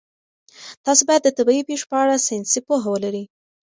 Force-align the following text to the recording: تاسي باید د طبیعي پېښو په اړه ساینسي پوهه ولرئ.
تاسي 0.85 1.03
باید 1.09 1.21
د 1.23 1.29
طبیعي 1.37 1.63
پېښو 1.69 1.85
په 1.91 1.97
اړه 2.03 2.23
ساینسي 2.27 2.59
پوهه 2.67 2.87
ولرئ. 2.91 3.23